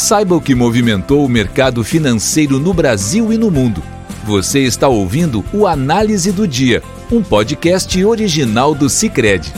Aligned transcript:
Saiba 0.00 0.36
o 0.36 0.40
que 0.40 0.54
movimentou 0.54 1.24
o 1.24 1.28
mercado 1.28 1.82
financeiro 1.82 2.60
no 2.60 2.72
Brasil 2.72 3.32
e 3.32 3.36
no 3.36 3.50
mundo. 3.50 3.82
Você 4.24 4.60
está 4.60 4.86
ouvindo 4.86 5.44
o 5.52 5.66
Análise 5.66 6.30
do 6.30 6.46
Dia, 6.46 6.84
um 7.10 7.20
podcast 7.20 8.04
original 8.04 8.76
do 8.76 8.88
Cicred. 8.88 9.52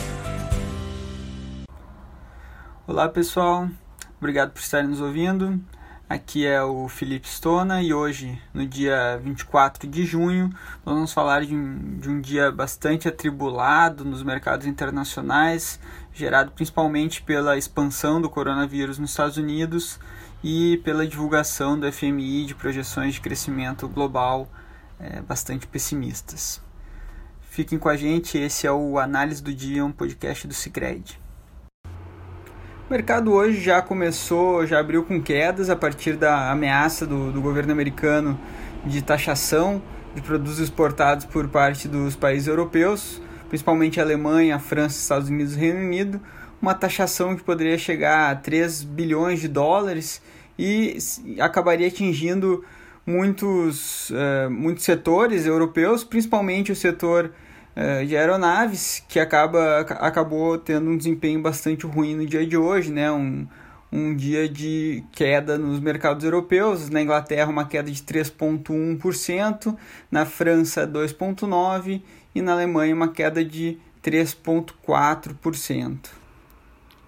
Olá 2.87 3.07
pessoal, 3.07 3.69
obrigado 4.19 4.53
por 4.53 4.61
estarem 4.61 4.89
nos 4.89 5.03
ouvindo. 5.03 5.61
Aqui 6.11 6.45
é 6.45 6.61
o 6.61 6.89
Felipe 6.89 7.29
Stona 7.29 7.81
e 7.81 7.95
hoje, 7.95 8.37
no 8.53 8.67
dia 8.67 9.17
24 9.23 9.89
de 9.89 10.05
junho, 10.05 10.51
nós 10.85 10.93
vamos 10.93 11.13
falar 11.13 11.47
de 11.47 11.55
um, 11.55 11.99
de 12.01 12.11
um 12.11 12.21
dia 12.21 12.51
bastante 12.51 13.07
atribulado 13.07 14.05
nos 14.05 14.21
mercados 14.21 14.67
internacionais, 14.67 15.79
gerado 16.13 16.51
principalmente 16.51 17.23
pela 17.23 17.57
expansão 17.57 18.21
do 18.21 18.29
coronavírus 18.29 18.99
nos 18.99 19.11
Estados 19.11 19.37
Unidos 19.37 20.01
e 20.43 20.79
pela 20.79 21.07
divulgação 21.07 21.79
do 21.79 21.93
FMI 21.93 22.45
de 22.45 22.57
projeções 22.57 23.15
de 23.15 23.21
crescimento 23.21 23.87
global 23.87 24.49
é, 24.99 25.21
bastante 25.21 25.65
pessimistas. 25.69 26.61
Fiquem 27.41 27.79
com 27.79 27.89
a 27.89 27.97
gente, 27.97 28.37
esse 28.37 28.67
é 28.67 28.73
o 28.73 28.99
Análise 28.99 29.41
do 29.41 29.55
Dia, 29.55 29.85
um 29.85 29.93
podcast 29.93 30.49
do 30.49 30.55
Cicred. 30.55 31.21
O 32.91 32.93
mercado 32.93 33.33
hoje 33.33 33.61
já 33.61 33.81
começou, 33.81 34.67
já 34.67 34.81
abriu 34.81 35.05
com 35.05 35.23
quedas 35.23 35.71
a 35.71 35.77
partir 35.77 36.17
da 36.17 36.51
ameaça 36.51 37.07
do, 37.07 37.31
do 37.31 37.41
governo 37.41 37.71
americano 37.71 38.37
de 38.85 39.01
taxação 39.01 39.81
de 40.13 40.21
produtos 40.21 40.59
exportados 40.59 41.25
por 41.25 41.47
parte 41.47 41.87
dos 41.87 42.17
países 42.17 42.49
europeus, 42.49 43.23
principalmente 43.49 44.01
a 44.01 44.03
Alemanha, 44.03 44.57
a 44.57 44.59
França, 44.59 44.99
Estados 44.99 45.29
Unidos 45.29 45.55
e 45.55 45.61
Reino 45.61 45.79
Unido, 45.79 46.21
uma 46.61 46.75
taxação 46.75 47.37
que 47.37 47.45
poderia 47.45 47.79
chegar 47.79 48.33
a 48.33 48.35
3 48.35 48.83
bilhões 48.83 49.41
de 49.41 49.47
dólares 49.47 50.21
e 50.59 50.99
acabaria 51.39 51.87
atingindo 51.87 52.65
muitos, 53.07 54.11
uh, 54.11 54.51
muitos 54.51 54.83
setores 54.83 55.47
europeus, 55.47 56.03
principalmente 56.03 56.73
o 56.73 56.77
setor 56.77 57.31
de 58.07 58.17
aeronaves, 58.17 59.03
que 59.09 59.19
acaba, 59.19 59.81
acabou 59.81 60.59
tendo 60.59 60.91
um 60.91 60.97
desempenho 60.97 61.41
bastante 61.41 61.87
ruim 61.87 62.15
no 62.15 62.27
dia 62.27 62.47
de 62.47 62.57
hoje, 62.57 62.93
né? 62.93 63.11
um, 63.11 63.47
um 63.91 64.15
dia 64.15 64.49
de 64.49 65.03
queda 65.13 65.57
nos 65.57 65.81
mercados 65.81 66.25
europeus. 66.25 66.91
Na 66.91 67.03
Inglaterra, 67.03 67.51
uma 67.51 67.67
queda 67.67 67.91
de 67.91 68.03
3,1%, 68.03 69.77
na 70.11 70.27
França, 70.27 70.87
2,9%, 70.87 72.03
e 72.35 72.43
na 72.43 72.53
Alemanha, 72.53 72.95
uma 72.95 73.09
queda 73.09 73.45
de 73.45 73.79
3,4%. 74.03 75.99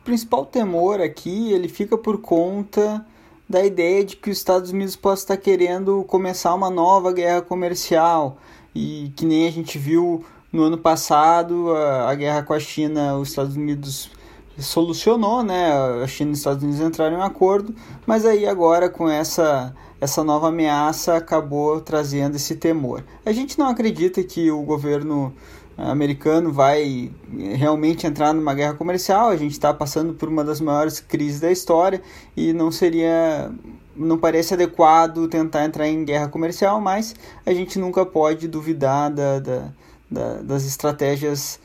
O 0.01 0.05
principal 0.05 0.45
temor 0.45 1.01
aqui 1.01 1.53
ele 1.53 1.69
fica 1.69 1.97
por 1.97 2.20
conta 2.20 3.05
da 3.48 3.64
ideia 3.64 4.05
de 4.05 4.17
que 4.17 4.31
os 4.31 4.39
Estados 4.39 4.70
Unidos 4.70 4.97
possa 4.97 5.23
estar 5.23 5.36
querendo 5.36 6.03
começar 6.05 6.55
uma 6.55 6.70
nova 6.70 7.12
guerra 7.12 7.42
comercial 7.42 8.39
e 8.75 9.12
que 9.14 9.25
nem 9.25 9.47
a 9.47 9.53
gente 9.53 9.79
viu 9.79 10.25
no 10.53 10.62
ano 10.64 10.78
passado 10.78 11.75
a, 11.75 12.11
a 12.11 12.14
guerra 12.14 12.42
com 12.42 12.53
a 12.53 12.61
China, 12.61 13.17
os 13.17 13.31
Estados 13.31 13.56
Unidos 13.56 14.11
solucionou, 14.58 15.42
né? 15.42 15.72
A 16.03 16.06
China 16.06 16.31
e 16.31 16.33
os 16.33 16.39
Estados 16.39 16.62
Unidos 16.62 16.81
entraram 16.81 17.17
em 17.17 17.19
um 17.19 17.22
acordo, 17.22 17.75
mas 18.06 18.27
aí 18.27 18.47
agora 18.47 18.89
com 18.89 19.08
essa 19.08 19.75
essa 20.00 20.25
nova 20.25 20.48
ameaça 20.48 21.17
acabou 21.17 21.80
trazendo 21.80 22.34
esse 22.34 22.56
temor. 22.56 23.05
A 23.25 23.30
gente 23.30 23.56
não 23.56 23.69
acredita 23.69 24.20
que 24.25 24.50
o 24.50 24.61
governo 24.62 25.33
americano 25.77 26.53
vai 26.53 27.11
realmente 27.56 28.05
entrar 28.06 28.33
numa 28.33 28.53
guerra 28.53 28.75
comercial. 28.75 29.28
A 29.28 29.36
gente 29.36 29.53
está 29.53 29.73
passando 29.73 30.12
por 30.14 30.28
uma 30.28 30.42
das 30.42 30.61
maiores 30.61 31.00
crises 31.00 31.41
da 31.41 31.53
história 31.53 32.03
e 32.36 32.53
não 32.53 32.73
seria, 32.73 33.50
não 33.95 34.19
parece 34.19 34.55
adequado 34.55 35.28
tentar 35.28 35.64
entrar 35.64 35.89
em 35.89 36.05
guerra 36.05 36.28
comercial, 36.28 36.80
mas 36.80 37.14
a 37.47 37.55
gente 37.55 37.78
nunca 37.78 38.05
pode 38.05 38.48
duvidar 38.48 39.08
da, 39.08 39.39
da, 39.39 39.73
da, 40.12 40.42
das 40.42 40.64
estratégias 40.67 41.58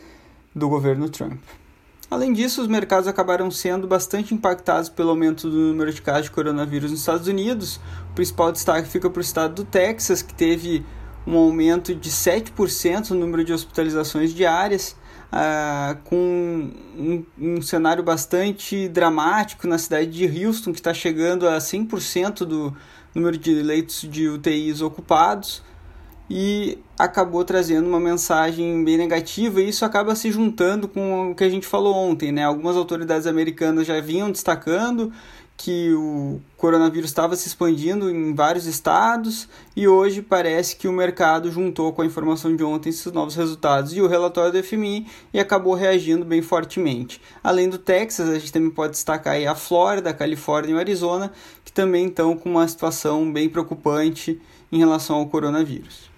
do 0.56 0.70
governo 0.70 1.10
Trump. 1.10 1.40
Além 2.10 2.32
disso, 2.32 2.62
os 2.62 2.70
mercados 2.70 3.06
acabaram 3.08 3.52
sendo 3.52 3.86
bastante 3.86 4.34
impactados 4.34 4.88
pelo 4.88 5.10
aumento 5.10 5.50
do 5.50 5.58
número 5.58 5.92
de 5.92 6.02
casos 6.02 6.24
de 6.24 6.32
coronavírus 6.32 6.90
nos 6.90 7.02
Estados 7.02 7.28
Unidos. 7.28 7.82
O 8.12 8.16
principal 8.16 8.52
destaque 8.52 8.88
fica 8.88 9.10
para 9.10 9.20
o 9.20 9.22
estado 9.22 9.56
do 9.56 9.66
Texas, 9.66 10.22
que 10.22 10.34
teve 10.34 10.86
um 11.28 11.36
aumento 11.36 11.94
de 11.94 12.10
7% 12.10 13.10
no 13.10 13.20
número 13.20 13.44
de 13.44 13.52
hospitalizações 13.52 14.34
diárias, 14.34 14.96
uh, 15.34 15.98
com 16.06 16.72
um, 16.98 17.26
um, 17.38 17.62
cenário 17.62 18.02
bastante 18.02 18.88
dramático 18.88 19.68
na 19.68 19.78
cidade 19.78 20.08
de 20.10 20.46
Houston, 20.46 20.72
que 20.72 20.80
está 20.80 20.94
chegando 20.94 21.46
a 21.46 21.58
100% 21.58 22.46
do 22.46 22.74
número 23.14 23.38
de 23.38 23.62
leitos 23.62 24.08
de 24.10 24.30
UTIs 24.30 24.80
ocupados, 24.80 25.62
e 26.30 26.78
acabou 26.98 27.44
trazendo 27.44 27.88
uma 27.88 28.00
mensagem 28.00 28.84
bem 28.84 28.98
negativa, 28.98 29.62
e 29.62 29.70
isso 29.70 29.86
acaba 29.86 30.16
se 30.16 30.32
juntando 30.32 30.88
com 30.88 31.32
o 31.32 31.36
que 31.36 31.44
a 31.44 31.50
gente 31.50 31.66
falou 31.68 31.96
ontem. 31.96 32.32
Né? 32.32 32.44
Algumas 32.44 32.76
autoridades 32.76 33.28
americanas 33.28 33.88
já 33.88 34.00
vinham 34.02 34.32
destacando 34.32 35.12
que 35.58 35.92
o 35.94 36.40
coronavírus 36.56 37.10
estava 37.10 37.36
se 37.36 37.48
expandindo 37.48 38.12
em 38.12 38.36
vários 38.36 38.68
estados 38.68 39.50
e 39.76 39.88
hoje 39.88 40.22
parece 40.22 40.76
que 40.76 40.88
o 40.88 40.94
mercado 40.94 41.52
juntou 41.52 41.92
com 41.92 42.04
a 42.04 42.06
informação 42.06 42.56
de 42.56 42.64
ontem 42.64 42.90
esses 42.90 43.12
novos 43.12 43.36
resultados 43.36 43.92
e 43.94 44.00
o 44.00 44.08
relatório 44.08 44.52
do 44.52 44.64
FMI 44.64 45.08
e 45.34 45.40
acabou 45.40 45.74
reagindo 45.74 46.24
bem 46.24 46.44
fortemente. 46.44 47.20
Além 47.44 47.68
do 47.68 47.80
Texas, 47.80 48.30
a 48.30 48.38
gente 48.38 48.54
também 48.54 48.70
pode 48.70 48.92
destacar 48.92 49.36
a 49.36 49.56
Flórida, 49.56 50.12
a 50.12 50.14
Califórnia 50.14 50.74
e 50.74 50.76
o 50.76 50.80
Arizona, 50.80 51.32
que 51.66 51.74
também 51.74 52.06
estão 52.06 52.38
com 52.38 52.52
uma 52.52 52.68
situação 52.68 53.32
bem 53.34 53.50
preocupante 53.50 54.40
em 54.72 54.78
relação 54.78 55.16
ao 55.16 55.26
coronavírus. 55.26 56.17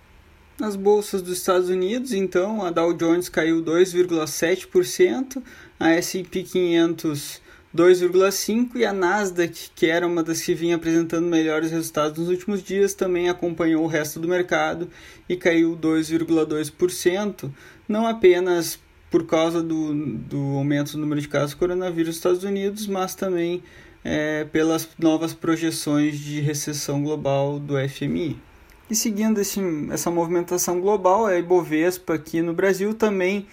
Nas 0.60 0.76
bolsas 0.76 1.22
dos 1.22 1.38
Estados 1.38 1.70
Unidos, 1.70 2.12
então, 2.12 2.66
a 2.66 2.70
Dow 2.70 2.94
Jones 2.94 3.30
caiu 3.30 3.64
2,7%, 3.64 5.42
a 5.80 5.92
S&P 5.92 6.44
500 6.44 7.42
2,5 7.74 8.76
e 8.76 8.84
a 8.84 8.92
Nasdaq, 8.92 9.70
que 9.76 9.86
era 9.86 10.06
uma 10.06 10.24
das 10.24 10.42
que 10.42 10.56
vinha 10.56 10.76
apresentando 10.76 11.28
melhores 11.28 11.72
resultados 11.72 12.18
nos 12.18 12.28
últimos 12.28 12.64
dias, 12.64 12.96
também 12.96 13.30
acompanhou 13.30 13.84
o 13.84 13.88
resto 13.88 14.20
do 14.20 14.28
mercado 14.28 14.90
e 15.30 15.38
caiu 15.38 15.78
2,2%, 15.78 17.50
não 17.88 18.08
apenas 18.08 18.80
por 19.12 19.26
causa 19.26 19.62
do, 19.62 19.94
do 19.94 20.58
aumento 20.58 20.94
do 20.94 20.98
número 20.98 21.22
de 21.22 21.28
casos 21.28 21.52
de 21.52 21.58
coronavírus 21.58 22.08
nos 22.08 22.16
Estados 22.18 22.44
Unidos, 22.44 22.88
mas 22.88 23.14
também 23.14 23.64
é, 24.04 24.46
pelas 24.46 24.90
novas 24.98 25.34
projeções 25.34 26.20
de 26.20 26.42
recessão 26.42 27.04
global 27.04 27.60
do 27.60 27.76
FMI. 27.88 28.49
E 28.90 28.96
seguindo 28.96 29.40
esse, 29.40 29.62
essa 29.92 30.10
movimentação 30.10 30.82
global, 30.82 31.28
a 31.28 31.38
Ibovespa 31.38 32.16
aqui 32.16 32.42
no 32.42 32.54
Brasil 32.54 32.94
também 32.94 33.48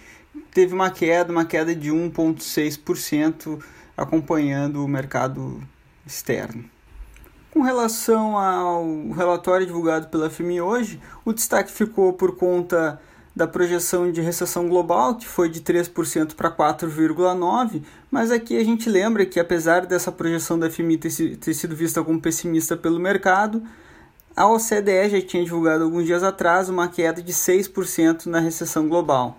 teve 0.51 0.73
uma 0.73 0.89
queda, 0.89 1.31
uma 1.31 1.45
queda 1.45 1.75
de 1.75 1.91
1,6%, 1.91 3.61
acompanhando 3.95 4.83
o 4.83 4.87
mercado 4.87 5.61
externo. 6.05 6.65
Com 7.51 7.61
relação 7.61 8.37
ao 8.37 9.11
relatório 9.11 9.65
divulgado 9.65 10.07
pela 10.07 10.29
FMI 10.29 10.61
hoje, 10.61 10.99
o 11.23 11.31
destaque 11.31 11.71
ficou 11.71 12.13
por 12.13 12.35
conta 12.35 12.99
da 13.35 13.47
projeção 13.47 14.11
de 14.11 14.19
recessão 14.21 14.67
global, 14.67 15.15
que 15.15 15.27
foi 15.27 15.47
de 15.47 15.61
3% 15.61 16.33
para 16.33 16.49
4,9%, 16.49 17.83
mas 18.09 18.31
aqui 18.31 18.57
a 18.57 18.63
gente 18.63 18.89
lembra 18.89 19.25
que 19.25 19.39
apesar 19.39 19.85
dessa 19.85 20.11
projeção 20.11 20.57
da 20.57 20.69
FMI 20.69 20.97
ter 20.97 21.53
sido 21.53 21.75
vista 21.75 22.03
como 22.03 22.19
pessimista 22.19 22.75
pelo 22.75 22.99
mercado, 22.99 23.61
a 24.37 24.47
OCDE 24.47 25.09
já 25.09 25.21
tinha 25.21 25.43
divulgado 25.43 25.83
alguns 25.83 26.05
dias 26.05 26.21
atrás 26.21 26.69
uma 26.69 26.87
queda 26.87 27.23
de 27.23 27.33
6% 27.33 28.27
na 28.27 28.39
recessão 28.39 28.87
global. 28.87 29.35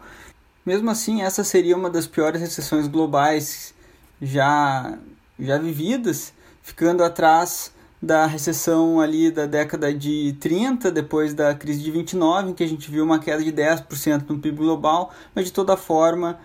Mesmo 0.66 0.90
assim, 0.90 1.22
essa 1.22 1.44
seria 1.44 1.76
uma 1.76 1.88
das 1.88 2.08
piores 2.08 2.40
recessões 2.40 2.88
globais 2.88 3.72
já, 4.20 4.98
já 5.38 5.56
vividas, 5.56 6.32
ficando 6.62 7.04
atrás 7.04 7.72
da 8.02 8.26
recessão 8.26 9.00
ali 9.00 9.30
da 9.30 9.46
década 9.46 9.94
de 9.94 10.36
30, 10.40 10.90
depois 10.90 11.32
da 11.32 11.54
crise 11.54 11.80
de 11.80 11.92
29, 11.92 12.50
em 12.50 12.54
que 12.54 12.64
a 12.64 12.68
gente 12.68 12.90
viu 12.90 13.04
uma 13.04 13.20
queda 13.20 13.44
de 13.44 13.52
10% 13.52 14.24
no 14.28 14.40
PIB 14.40 14.56
global, 14.58 15.12
mas 15.32 15.44
de 15.44 15.52
toda 15.52 15.76
forma 15.76 16.40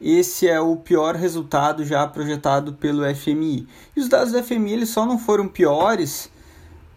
esse 0.00 0.48
é 0.48 0.58
o 0.58 0.74
pior 0.74 1.16
resultado 1.16 1.84
já 1.84 2.06
projetado 2.06 2.72
pelo 2.72 3.02
FMI. 3.14 3.68
E 3.94 4.00
os 4.00 4.08
dados 4.08 4.32
do 4.32 4.42
FMI 4.42 4.72
eles 4.72 4.88
só 4.88 5.04
não 5.04 5.18
foram 5.18 5.46
piores 5.46 6.30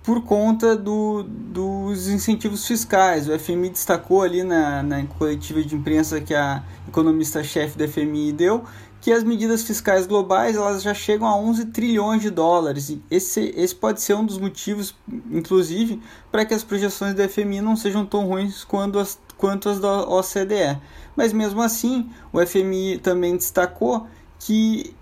por 0.03 0.21
conta 0.23 0.75
do, 0.75 1.23
dos 1.23 2.09
incentivos 2.09 2.67
fiscais. 2.67 3.27
O 3.27 3.39
FMI 3.39 3.69
destacou 3.69 4.21
ali 4.21 4.43
na, 4.43 4.83
na 4.83 5.03
coletiva 5.05 5.63
de 5.63 5.75
imprensa 5.75 6.19
que 6.19 6.35
a 6.35 6.61
economista-chefe 6.87 7.77
do 7.77 7.87
FMI 7.87 8.33
deu 8.33 8.63
que 9.03 9.11
as 9.11 9.21
medidas 9.21 9.63
fiscais 9.63 10.07
globais 10.07 10.55
elas 10.55 10.81
já 10.81 10.93
chegam 10.93 11.27
a 11.27 11.35
11 11.35 11.65
trilhões 11.65 12.21
de 12.21 12.29
dólares. 12.29 12.97
Esse, 13.11 13.53
esse 13.53 13.75
pode 13.75 14.01
ser 14.01 14.13
um 14.13 14.25
dos 14.25 14.37
motivos, 14.37 14.95
inclusive, 15.29 16.01
para 16.31 16.45
que 16.45 16.53
as 16.53 16.63
projeções 16.63 17.13
do 17.13 17.21
FMI 17.27 17.59
não 17.59 17.75
sejam 17.75 18.05
tão 18.05 18.25
ruins 18.25 18.63
quanto 18.63 18.97
as, 18.97 19.19
quanto 19.37 19.67
as 19.67 19.77
da 19.77 20.07
OCDE. 20.07 20.79
Mas 21.17 21.33
mesmo 21.33 21.61
assim, 21.61 22.09
o 22.31 22.39
FMI 22.45 22.97
também 22.97 23.35
destacou 23.35 24.07
que 24.39 24.95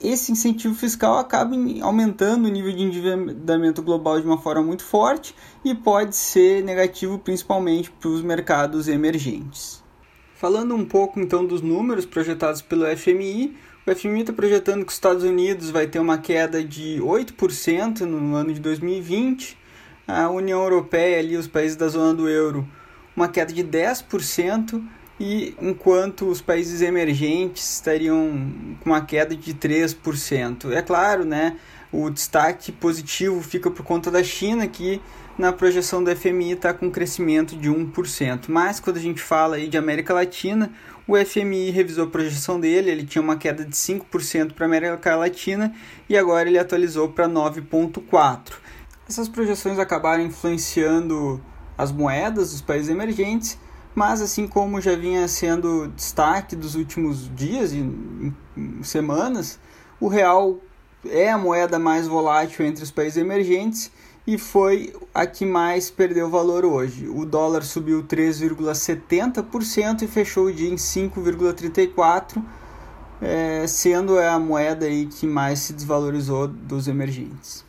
esse 0.00 0.30
incentivo 0.30 0.74
fiscal 0.74 1.18
acaba 1.18 1.56
aumentando 1.82 2.46
o 2.46 2.50
nível 2.50 2.72
de 2.72 2.82
endividamento 2.82 3.82
global 3.82 4.20
de 4.20 4.26
uma 4.26 4.38
forma 4.38 4.62
muito 4.62 4.84
forte 4.84 5.34
e 5.64 5.74
pode 5.74 6.14
ser 6.14 6.62
negativo 6.62 7.18
principalmente 7.18 7.90
para 7.90 8.08
os 8.08 8.22
mercados 8.22 8.88
emergentes. 8.88 9.82
Falando 10.34 10.74
um 10.74 10.84
pouco 10.84 11.18
então 11.18 11.46
dos 11.46 11.62
números 11.62 12.04
projetados 12.04 12.60
pelo 12.60 12.84
FMI, 12.96 13.56
o 13.86 13.94
FMI 13.94 14.20
está 14.20 14.32
projetando 14.32 14.84
que 14.84 14.90
os 14.90 14.96
Estados 14.96 15.24
Unidos 15.24 15.70
vai 15.70 15.86
ter 15.86 15.98
uma 15.98 16.18
queda 16.18 16.62
de 16.62 16.98
8% 17.00 18.00
no 18.00 18.34
ano 18.34 18.52
de 18.52 18.60
2020, 18.60 19.56
a 20.06 20.28
União 20.28 20.62
Europeia 20.62 21.18
ali 21.18 21.36
os 21.36 21.48
países 21.48 21.76
da 21.76 21.88
zona 21.88 22.12
do 22.12 22.28
euro 22.28 22.68
uma 23.16 23.28
queda 23.28 23.52
de 23.52 23.64
10% 23.64 24.84
e 25.18 25.54
enquanto 25.60 26.28
os 26.28 26.40
países 26.40 26.82
emergentes 26.82 27.74
estariam 27.74 28.52
com 28.80 28.90
uma 28.90 29.00
queda 29.00 29.34
de 29.34 29.54
3%. 29.54 30.72
É 30.72 30.82
claro, 30.82 31.24
né, 31.24 31.56
o 31.90 32.10
destaque 32.10 32.70
positivo 32.70 33.42
fica 33.42 33.70
por 33.70 33.82
conta 33.82 34.10
da 34.10 34.22
China, 34.22 34.66
que 34.66 35.00
na 35.38 35.52
projeção 35.52 36.02
do 36.02 36.14
FMI 36.14 36.52
está 36.52 36.72
com 36.72 36.86
um 36.86 36.90
crescimento 36.90 37.56
de 37.56 37.68
1%. 37.70 38.44
Mas 38.48 38.80
quando 38.80 38.96
a 38.96 39.00
gente 39.00 39.20
fala 39.20 39.56
aí 39.56 39.68
de 39.68 39.76
América 39.76 40.12
Latina, 40.14 40.72
o 41.06 41.16
FMI 41.16 41.70
revisou 41.70 42.04
a 42.04 42.10
projeção 42.10 42.58
dele, 42.58 42.90
ele 42.90 43.06
tinha 43.06 43.22
uma 43.22 43.36
queda 43.36 43.64
de 43.64 43.76
5% 43.76 44.52
para 44.52 44.64
a 44.64 44.68
América 44.68 45.16
Latina 45.16 45.74
e 46.08 46.16
agora 46.16 46.48
ele 46.48 46.58
atualizou 46.58 47.08
para 47.08 47.28
9,4%. 47.28 48.54
Essas 49.08 49.28
projeções 49.28 49.78
acabaram 49.78 50.24
influenciando 50.24 51.40
as 51.78 51.92
moedas 51.92 52.50
dos 52.50 52.60
países 52.60 52.88
emergentes 52.88 53.56
mas 53.96 54.20
assim 54.20 54.46
como 54.46 54.78
já 54.78 54.94
vinha 54.94 55.26
sendo 55.26 55.88
destaque 55.88 56.54
dos 56.54 56.74
últimos 56.74 57.34
dias 57.34 57.72
e 57.72 57.90
semanas, 58.82 59.58
o 59.98 60.06
real 60.06 60.58
é 61.06 61.30
a 61.30 61.38
moeda 61.38 61.78
mais 61.78 62.06
volátil 62.06 62.66
entre 62.66 62.84
os 62.84 62.90
países 62.90 63.16
emergentes 63.16 63.90
e 64.26 64.36
foi 64.36 64.92
a 65.14 65.24
que 65.24 65.46
mais 65.46 65.88
perdeu 65.88 66.28
valor 66.28 66.66
hoje. 66.66 67.08
O 67.08 67.24
dólar 67.24 67.62
subiu 67.62 68.02
3,70% 68.02 70.02
e 70.02 70.06
fechou 70.06 70.48
o 70.48 70.52
dia 70.52 70.68
em 70.68 70.76
5,34%, 70.76 72.44
é, 73.22 73.66
sendo 73.66 74.18
a 74.18 74.38
moeda 74.38 74.84
aí 74.84 75.06
que 75.06 75.26
mais 75.26 75.60
se 75.60 75.72
desvalorizou 75.72 76.46
dos 76.46 76.86
emergentes. 76.86 77.64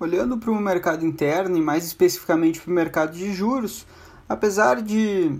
Olhando 0.00 0.38
para 0.38 0.50
o 0.50 0.58
mercado 0.58 1.04
interno 1.04 1.58
e 1.58 1.60
mais 1.60 1.84
especificamente 1.84 2.62
para 2.62 2.70
o 2.70 2.74
mercado 2.74 3.12
de 3.12 3.30
juros, 3.34 3.84
apesar 4.28 4.82
de 4.82 5.38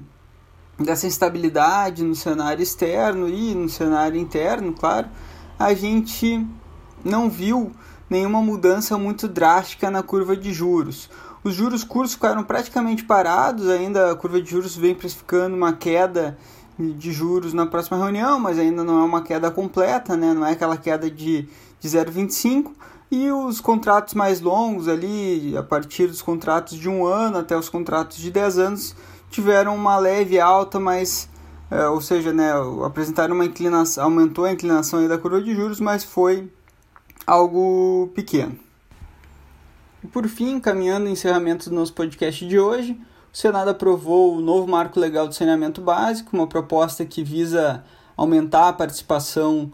dessa 0.79 1.07
instabilidade 1.07 2.05
no 2.05 2.15
cenário 2.15 2.63
externo 2.63 3.29
e 3.29 3.55
no 3.55 3.69
cenário 3.69 4.19
interno, 4.19 4.73
claro, 4.73 5.09
a 5.59 5.75
gente 5.75 6.47
não 7.05 7.29
viu 7.29 7.73
nenhuma 8.09 8.41
mudança 8.41 8.97
muito 8.97 9.27
drástica 9.27 9.91
na 9.91 10.03
curva 10.03 10.37
de 10.37 10.53
juros. 10.53 11.11
Os 11.43 11.55
juros 11.55 11.85
curtos 11.85 12.15
ficaram 12.15 12.45
praticamente 12.45 13.05
parados, 13.05 13.69
ainda 13.69 14.13
a 14.13 14.17
curva 14.17 14.41
de 14.41 14.51
juros 14.51 14.77
vem 14.77 14.95
precificando 14.95 15.57
uma 15.57 15.73
queda 15.73 16.39
de 16.79 17.13
juros 17.13 17.53
na 17.53 17.67
próxima 17.67 17.99
reunião, 17.99 18.39
mas 18.39 18.59
ainda 18.59 18.85
não 18.85 19.01
é 19.01 19.05
uma 19.05 19.23
queda 19.23 19.51
completa, 19.51 20.17
né? 20.17 20.33
não 20.33 20.47
é 20.47 20.53
aquela 20.53 20.77
queda 20.77 21.11
de, 21.11 21.49
de 21.81 21.89
0,25. 21.89 22.71
E 23.11 23.31
os 23.31 23.61
contratos 23.61 24.13
mais 24.13 24.41
longos 24.41 24.87
ali, 24.87 25.57
a 25.57 25.63
partir 25.63 26.07
dos 26.07 26.21
contratos 26.21 26.79
de 26.79 26.89
um 26.89 27.07
ano 27.07 27.39
até 27.39 27.57
os 27.57 27.69
contratos 27.69 28.19
de 28.19 28.31
10 28.31 28.59
anos, 28.59 28.97
tiveram 29.31 29.75
uma 29.75 29.97
leve 29.97 30.39
alta, 30.39 30.79
mas, 30.79 31.29
é, 31.71 31.87
ou 31.89 32.03
seja, 32.03 32.33
né, 32.35 32.53
apresentaram 32.85 33.35
uma 33.35 33.47
inclinação, 33.47 34.05
aumentou 34.05 34.45
a 34.45 34.53
inclinação 34.53 35.07
da 35.09 35.17
curva 35.17 35.41
de 35.41 35.55
juros, 35.55 35.81
mas 35.81 36.05
foi 36.05 36.53
algo 37.27 38.11
pequeno. 38.15 38.59
E 40.05 40.07
por 40.07 40.29
fim, 40.29 40.61
caminhando 40.61 41.07
o 41.07 41.11
encerramento 41.11 41.71
do 41.71 41.77
nosso 41.77 41.95
podcast 41.95 42.47
de 42.47 42.59
hoje, 42.59 43.01
o 43.33 43.37
Senado 43.37 43.71
aprovou 43.71 44.37
o 44.37 44.41
novo 44.41 44.67
marco 44.67 45.01
legal 45.01 45.27
do 45.27 45.35
saneamento 45.35 45.81
básico, 45.81 46.37
uma 46.37 46.47
proposta 46.47 47.05
que 47.07 47.25
visa 47.25 47.83
aumentar 48.17 48.69
a 48.69 48.73
participação 48.73 49.73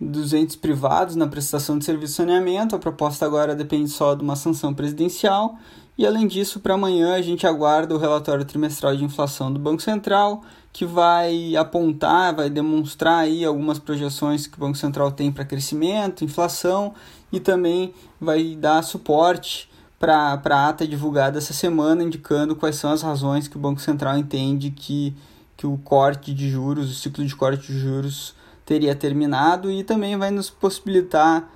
dos 0.00 0.32
entes 0.32 0.56
privados 0.56 1.14
na 1.14 1.26
prestação 1.26 1.78
de 1.78 1.84
serviço 1.84 2.12
de 2.12 2.16
saneamento. 2.16 2.74
A 2.74 2.78
proposta 2.78 3.26
agora 3.26 3.54
depende 3.54 3.90
só 3.90 4.14
de 4.14 4.22
uma 4.22 4.34
sanção 4.34 4.72
presidencial. 4.72 5.58
E 5.98 6.06
além 6.06 6.26
disso, 6.26 6.60
para 6.60 6.72
amanhã 6.72 7.14
a 7.14 7.20
gente 7.20 7.46
aguarda 7.46 7.94
o 7.94 7.98
relatório 7.98 8.44
trimestral 8.44 8.96
de 8.96 9.04
inflação 9.04 9.52
do 9.52 9.58
Banco 9.58 9.82
Central, 9.82 10.42
que 10.72 10.86
vai 10.86 11.54
apontar, 11.54 12.34
vai 12.34 12.48
demonstrar 12.48 13.18
aí 13.18 13.44
algumas 13.44 13.78
projeções 13.78 14.46
que 14.46 14.56
o 14.56 14.60
Banco 14.60 14.78
Central 14.78 15.12
tem 15.12 15.30
para 15.30 15.44
crescimento, 15.44 16.24
inflação 16.24 16.94
e 17.30 17.38
também 17.38 17.92
vai 18.18 18.56
dar 18.56 18.82
suporte 18.82 19.68
para 19.98 20.40
a 20.42 20.68
ata 20.68 20.86
divulgada 20.86 21.36
essa 21.36 21.52
semana, 21.52 22.02
indicando 22.02 22.56
quais 22.56 22.76
são 22.76 22.90
as 22.90 23.02
razões 23.02 23.46
que 23.46 23.58
o 23.58 23.60
Banco 23.60 23.82
Central 23.82 24.16
entende 24.16 24.70
que, 24.70 25.14
que 25.54 25.66
o 25.66 25.76
corte 25.76 26.32
de 26.32 26.48
juros, 26.48 26.90
o 26.90 26.94
ciclo 26.94 27.26
de 27.26 27.36
corte 27.36 27.70
de 27.70 27.78
juros 27.78 28.34
teria 28.70 28.94
terminado 28.94 29.68
e 29.68 29.82
também 29.82 30.16
vai 30.16 30.30
nos 30.30 30.48
possibilitar 30.48 31.50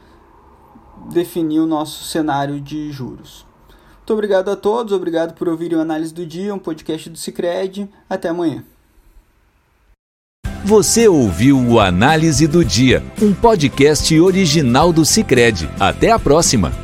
definir 1.12 1.61
o 1.61 1.66
nosso 1.66 2.02
cenário 2.02 2.61
de 2.61 2.90
juros. 2.90 3.46
Muito 3.99 4.12
obrigado 4.12 4.50
a 4.50 4.56
todos, 4.56 4.93
obrigado 4.93 5.32
por 5.34 5.49
ouvirem 5.49 5.78
o 5.78 5.81
Análise 5.81 6.12
do 6.12 6.26
Dia, 6.26 6.52
um 6.52 6.58
podcast 6.58 7.08
do 7.08 7.16
Cicred. 7.16 7.88
Até 8.11 8.31
amanhã. 8.31 8.64
Você 10.64 11.06
ouviu 11.06 11.56
o 11.56 11.78
Análise 11.78 12.49
do 12.49 12.64
Dia, 12.64 13.00
um 13.22 13.32
podcast 13.32 14.19
original 14.19 14.93
do 14.93 15.05
Cicred. 15.05 15.70
Até 15.78 16.11
a 16.11 16.19
próxima! 16.19 16.83